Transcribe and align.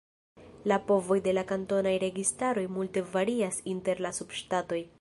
La 0.71 0.77
povoj 0.91 1.17
de 1.27 1.33
la 1.37 1.43
kantonaj 1.51 1.93
registaroj 2.05 2.63
multe 2.79 3.05
varias 3.13 3.61
inter 3.75 4.03
la 4.07 4.13
subŝtatoj. 4.23 4.81